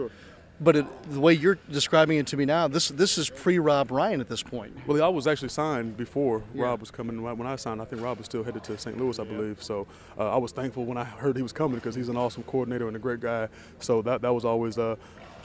[0.61, 4.21] But it, the way you're describing it to me now, this this is pre-Rob Ryan
[4.21, 4.73] at this point.
[4.87, 6.63] Well, I was actually signed before Yeah.
[6.63, 7.21] Rob was coming.
[7.21, 8.97] When I signed, I think Rob was still headed to St.
[8.97, 9.61] Louis, I believe.
[9.61, 9.85] So
[10.17, 12.87] uh, I was thankful when I heard he was coming because he's an awesome coordinator
[12.87, 13.49] and a great guy.
[13.79, 14.97] So that that was always a,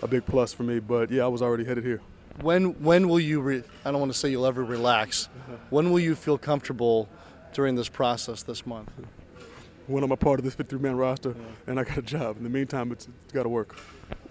[0.02, 0.78] a big plus for me.
[0.78, 2.00] But yeah, I was already headed here.
[2.42, 3.40] When when will you?
[3.40, 5.28] Re, I don't want to say you'll ever relax.
[5.70, 7.08] When will you feel comfortable
[7.52, 8.90] during this process this month?
[9.86, 11.34] When I'm a part of this 53-man roster
[11.66, 12.36] and I got a job.
[12.36, 13.76] In the meantime, it's, it's got to work.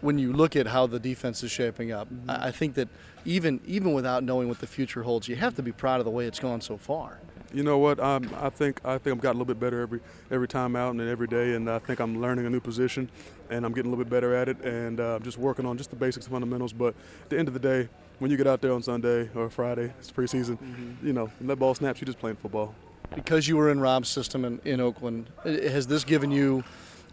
[0.01, 2.29] When you look at how the defense is shaping up, Mm-hmm.
[2.29, 2.87] I think that
[3.25, 6.11] even even without knowing what the future holds, you have to be proud of the
[6.11, 7.19] way it's gone so far.
[7.53, 7.99] You know what?
[7.99, 9.99] Um, I think I think I'm gotten a little bit better every
[10.31, 13.09] every time out and every day, and I think I'm learning a new position,
[13.49, 15.89] and I'm getting a little bit better at it, and uh, just working on just
[15.89, 16.71] the basics, fundamentals.
[16.71, 19.49] But at the end of the day, when you get out there on Sunday or
[19.49, 20.57] Friday, it's preseason.
[21.03, 22.73] You know, when that ball snaps, you're just playing football.
[23.15, 26.63] Because you were in Rob's system in, in Oakland, has this given you,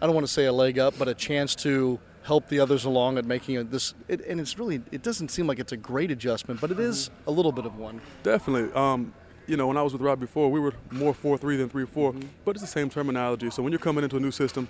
[0.01, 2.85] I don't want to say a leg up, but a chance to help the others
[2.85, 3.95] along at making a, this?
[4.09, 7.11] It, and it's really, it doesn't seem like it's a great adjustment, but it is
[7.27, 8.01] a little bit of one.
[8.23, 8.73] Definitely.
[8.75, 9.15] Um,
[9.47, 11.87] you know, when I was with Rob before, we were more 4 3 than 3
[11.87, 12.29] 4, mm-hmm.
[12.45, 13.51] but it's the same terminology.
[13.51, 14.69] So when you're coming into a new system,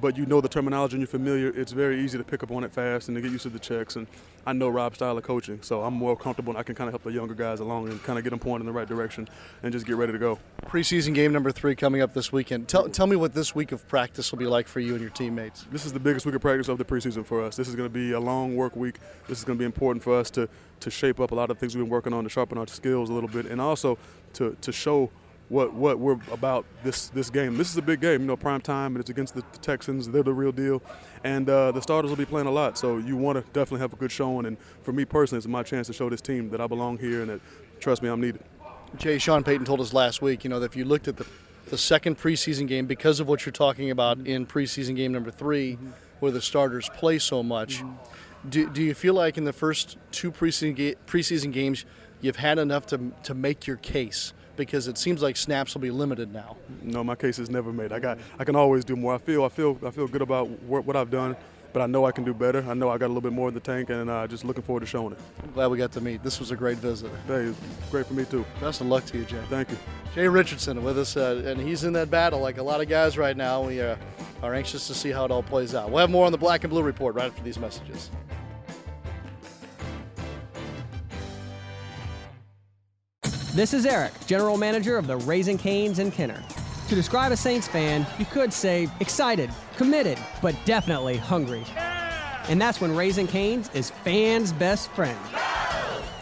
[0.00, 2.64] but you know the terminology and you're familiar, it's very easy to pick up on
[2.64, 3.96] it fast and to get used to the checks.
[3.96, 4.06] And
[4.46, 6.92] I know Rob's style of coaching, so I'm more comfortable and I can kind of
[6.92, 9.28] help the younger guys along and kind of get them pointed in the right direction
[9.62, 10.38] and just get ready to go.
[10.66, 12.68] Preseason game number three coming up this weekend.
[12.68, 15.10] Tell, tell me what this week of practice will be like for you and your
[15.10, 15.66] teammates.
[15.72, 17.56] This is the biggest week of practice of the preseason for us.
[17.56, 18.96] This is going to be a long work week.
[19.28, 20.48] This is going to be important for us to,
[20.84, 23.10] to shape up a lot of things we've been working on, to sharpen our skills
[23.10, 23.98] a little bit, and also
[24.34, 25.10] to, to show
[25.50, 27.58] what what we're about this this game.
[27.58, 30.08] This is a big game, you know, prime time, and it's against the, the Texans.
[30.08, 30.82] They're the real deal,
[31.22, 32.78] and uh, the starters will be playing a lot.
[32.78, 34.46] So you want to definitely have a good showing.
[34.46, 37.20] And for me personally, it's my chance to show this team that I belong here
[37.20, 37.40] and that
[37.80, 38.42] trust me, I'm needed.
[38.96, 41.26] Jay Sean Payton told us last week, you know, that if you looked at the,
[41.66, 45.76] the second preseason game, because of what you're talking about in preseason game number 3
[46.20, 47.82] where the starters play so much,
[48.48, 51.84] do, do you feel like in the first two preseason, ga- preseason games
[52.20, 54.32] you've had enough to, to make your case?
[54.56, 56.56] Because it seems like snaps will be limited now.
[56.82, 57.92] No, my case is never made.
[57.92, 59.12] I got I can always do more.
[59.14, 61.36] I feel I feel I feel good about what, what I've done,
[61.74, 62.64] but I know I can do better.
[62.68, 64.62] I know I got a little bit more in the tank, and uh, just looking
[64.62, 65.18] forward to showing it.
[65.42, 66.22] I'm glad we got to meet.
[66.22, 67.10] This was a great visit.
[67.26, 67.52] Hey,
[67.90, 68.46] great for me too.
[68.60, 69.42] Best of luck to you, Jay.
[69.50, 69.76] Thank you.
[70.14, 73.18] Jay Richardson with us, uh, and he's in that battle like a lot of guys
[73.18, 73.66] right now.
[73.66, 73.96] We uh,
[74.40, 75.90] are anxious to see how it all plays out.
[75.90, 78.08] We'll have more on the Black and Blue Report right after these messages.
[83.52, 86.40] This is Eric, General Manager of the Raising Canes in Kenner.
[86.88, 91.64] To describe a Saints fan, you could say excited, committed, but definitely hungry.
[92.48, 95.18] And that's when Raising Canes is fans' best friend.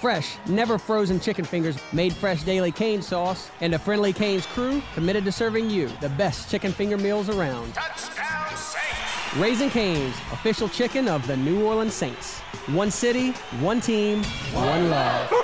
[0.01, 4.81] Fresh, never frozen chicken fingers made fresh daily cane sauce, and a friendly Canes crew
[4.95, 7.75] committed to serving you the best chicken finger meals around.
[7.75, 9.37] Touchdown Saints!
[9.37, 12.39] Raising Canes, official chicken of the New Orleans Saints.
[12.69, 15.42] One city, one team, one love.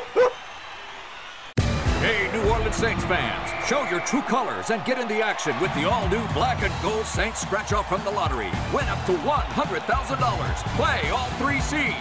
[2.68, 6.22] Hey, Saints fans, show your true colors and get in the action with the all-new
[6.34, 8.50] black and gold Saints scratch-off from the lottery.
[8.74, 10.76] Win up to $100,000.
[10.76, 11.96] Play all three seeds.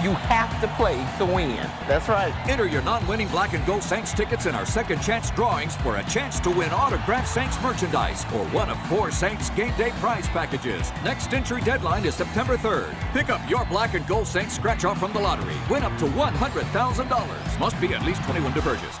[0.00, 1.68] You have to play to win.
[1.88, 2.32] That's right.
[2.48, 6.04] Enter your non-winning black and gold Saints tickets in our second chance drawings for a
[6.04, 10.92] chance to win autographed Saints merchandise or one of four Saints game day prize packages.
[11.02, 12.94] Next entry deadline is September 3rd.
[13.12, 15.56] Pick up your black and gold Saints scratch-off from the lottery.
[15.68, 17.58] Win up to $100,000.
[17.58, 19.00] Must be at least 21 to purchase.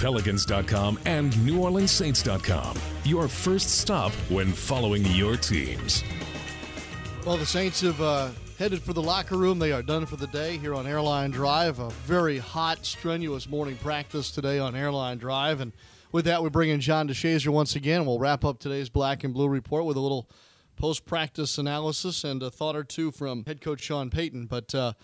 [0.00, 2.76] Pelicans.com and NewOrleansSaints.com.
[3.04, 6.02] Your first stop when following your teams.
[7.26, 9.58] Well, the Saints have uh, headed for the locker room.
[9.58, 11.78] They are done for the day here on Airline Drive.
[11.78, 15.60] A very hot, strenuous morning practice today on Airline Drive.
[15.60, 15.72] And
[16.12, 18.06] with that, we bring in John DeShazier once again.
[18.06, 20.28] We'll wrap up today's Black and Blue report with a little
[20.76, 24.46] post practice analysis and a thought or two from head coach Sean Payton.
[24.46, 24.94] But, uh,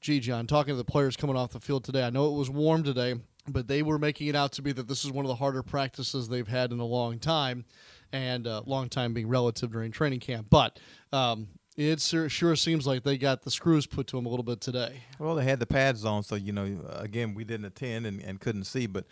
[0.00, 2.50] gee, John, talking to the players coming off the field today, I know it was
[2.50, 3.14] warm today,
[3.48, 5.62] but they were making it out to be that this is one of the harder
[5.62, 7.64] practices they've had in a long time,
[8.12, 10.46] and uh, long time being relative during training camp.
[10.50, 10.78] But
[11.12, 14.60] um, it sure, seems like they got the screws put to them a little bit
[14.60, 15.02] today.
[15.18, 18.40] Well, they had the pads on, so you know, again, we didn't attend and, and
[18.40, 19.06] couldn't see, but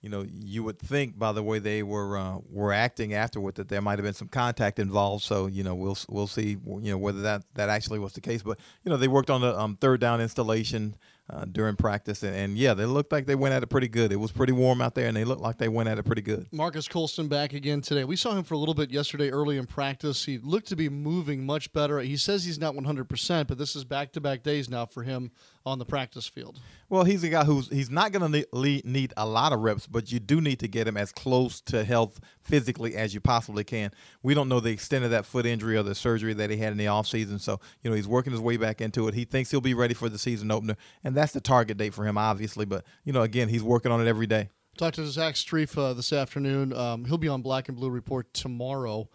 [0.00, 3.68] you know, you would think by the way they were uh, were acting afterward that
[3.68, 5.24] there might have been some contact involved.
[5.24, 8.42] So you know, we'll we'll see you know whether that that actually was the case.
[8.42, 10.96] But you know, they worked on the um, third down installation.
[11.28, 14.12] Uh, during practice, and, and, yeah, they looked like they went at it pretty good.
[14.12, 16.22] It was pretty warm out there, and they looked like they went at it pretty
[16.22, 16.46] good.
[16.52, 18.04] Marques Colston back again today.
[18.04, 20.24] We saw him for a little bit yesterday early in practice.
[20.24, 21.98] He looked to be moving much better.
[21.98, 25.32] He says he's not 100%, but this is back to back days now for him
[25.66, 26.60] on the practice field.
[26.88, 29.86] Well, he's a guy who's he's not going to need, need a lot of reps,
[29.88, 33.64] but you do need to get him as close to health physically as you possibly
[33.64, 33.90] can.
[34.22, 36.70] We don't know the extent of that foot injury or the surgery that he had
[36.70, 39.14] in the offseason, so you know he's working his way back into it.
[39.14, 42.06] He thinks he'll be ready for the season opener, and that's the target date for
[42.06, 42.64] him, obviously.
[42.64, 44.48] But you know, again, he's working on it every day.
[44.78, 46.72] Talked to Zach Strief uh, this afternoon.
[46.72, 49.08] Um, he'll be on Black and Blue Report tomorrow.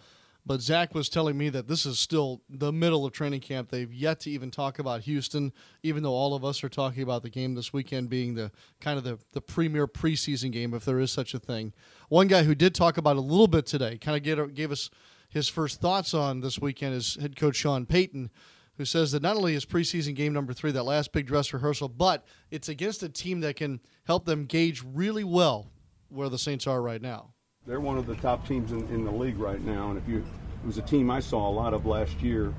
[0.45, 3.69] But Zach was telling me that this is still the middle of training camp.
[3.69, 7.21] They've yet to even talk about Houston, even though all of us are talking about
[7.21, 10.99] the game this weekend being the kind of the, the premier preseason game, if there
[10.99, 11.73] is such a thing.
[12.09, 14.89] One guy who did talk about a little bit today, kind of gave, gave us
[15.29, 18.31] his first thoughts on this weekend, is head coach Sean Payton,
[18.77, 21.87] who says that not only is preseason game number three, that last big dress rehearsal,
[21.87, 25.71] but it's against a team that can help them gauge really well
[26.09, 27.33] where the Saints are right now.
[27.67, 30.17] They're one of the top teams in, in the league right now, and if you
[30.17, 32.55] it was a team I saw a lot of last year.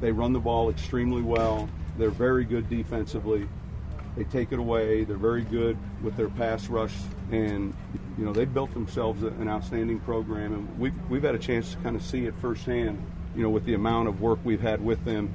[0.00, 1.68] They run the ball extremely well.
[1.96, 3.48] They're very good defensively.
[4.16, 5.04] They take it away.
[5.04, 6.94] They're very good with their pass rush,
[7.30, 7.72] and
[8.18, 10.54] you know they built themselves an outstanding program.
[10.54, 13.00] And we've we've had a chance to kind of see it firsthand.
[13.36, 15.32] You know, with the amount of work we've had with them,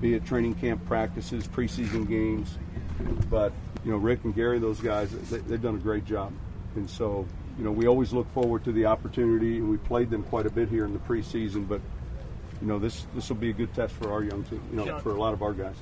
[0.00, 2.58] be it training camp practices, preseason games.
[3.30, 3.52] But
[3.84, 6.32] you know, Rick and Gary, those guys, they, they've done a great job.
[6.74, 7.26] And so
[7.58, 10.50] you know, we always look forward to the opportunity, and we played them quite a
[10.50, 11.68] bit here in the preseason.
[11.68, 11.80] But
[12.60, 14.62] you know, this this will be a good test for our young team.
[14.70, 15.76] You know, for a lot of our guys.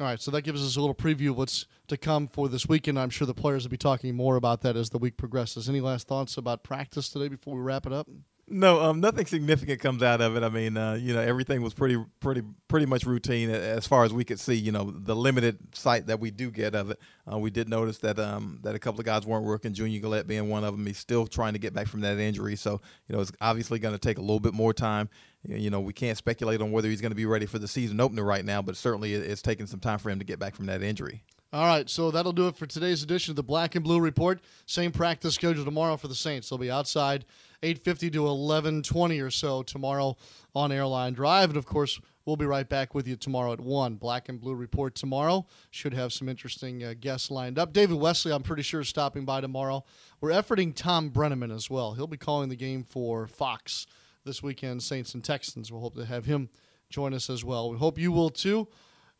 [0.00, 2.66] All right, so that gives us a little preview of what's to come for this
[2.66, 2.98] weekend.
[2.98, 5.68] I'm sure the players will be talking more about that as the week progresses.
[5.68, 8.08] Any last thoughts about practice today before we wrap it up?
[8.48, 10.42] No, um, nothing significant comes out of it.
[10.42, 14.12] I mean, uh, you know, everything was pretty, pretty, pretty much routine as far as
[14.12, 14.54] we could see.
[14.54, 16.98] You know, the limited sight that we do get of it,
[17.32, 19.72] uh, we did notice that um, that a couple of guys weren't working.
[19.72, 20.84] Junior Galette being one of them.
[20.84, 23.94] He's still trying to get back from that injury, so you know, it's obviously going
[23.94, 25.08] to take a little bit more time.
[25.44, 28.00] You know, we can't speculate on whether he's going to be ready for the season
[28.00, 30.66] opener right now, but certainly it's taking some time for him to get back from
[30.66, 31.22] that injury.
[31.54, 34.40] All right, so that'll do it for today's edition of the Black and Blue Report.
[34.64, 36.48] Same practice schedule tomorrow for the Saints.
[36.48, 37.26] They'll be outside
[37.62, 40.16] 8:50 to 11:20 or so tomorrow
[40.54, 43.96] on Airline Drive, and of course we'll be right back with you tomorrow at one.
[43.96, 47.74] Black and Blue Report tomorrow should have some interesting uh, guests lined up.
[47.74, 49.84] David Wesley, I'm pretty sure, is stopping by tomorrow.
[50.22, 51.92] We're efforting Tom Brennaman as well.
[51.92, 53.86] He'll be calling the game for Fox
[54.24, 55.70] this weekend, Saints and Texans.
[55.70, 56.48] We'll hope to have him
[56.88, 57.70] join us as well.
[57.70, 58.68] We hope you will too.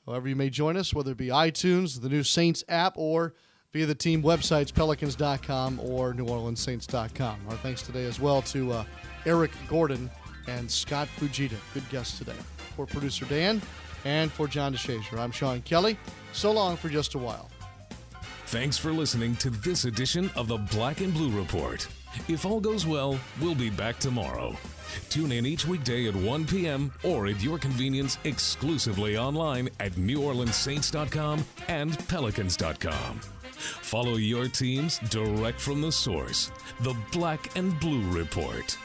[0.07, 3.35] However, you may join us, whether it be iTunes, the new Saints app, or
[3.73, 7.41] via the team websites, pelicans.com or neworleanssaints.com.
[7.49, 8.85] Our thanks today as well to uh,
[9.27, 10.11] Eric Gordon
[10.49, 11.57] and Scott Fujita.
[11.73, 12.37] Good guests today.
[12.77, 13.63] For producer Dan
[14.05, 15.99] and for John DeShazier, I'm Sean Kelly.
[16.33, 17.51] So long for just a while.
[18.47, 21.87] Thanks for listening to this edition of the Black and Blue Report.
[22.29, 24.55] If all goes well, we'll be back tomorrow.
[25.11, 26.93] Tune in each weekday at 1 p.m.
[27.03, 33.21] or at your convenience exclusively online at NewOrleansSaints.com and Pelicans.com.
[33.53, 38.77] Follow your teams direct from the source, the Black and Blue Report.